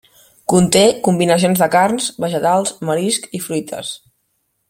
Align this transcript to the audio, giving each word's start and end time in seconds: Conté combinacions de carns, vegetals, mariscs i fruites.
Conté 0.53 0.79
combinacions 1.07 1.61
de 1.63 1.67
carns, 1.75 2.09
vegetals, 2.25 2.73
mariscs 2.91 3.37
i 3.41 3.45
fruites. 3.47 3.93